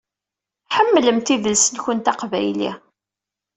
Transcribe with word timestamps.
Ḥemmlemt 0.75 1.33
idles-nkent 1.35 2.11
aqbayli. 2.11 2.71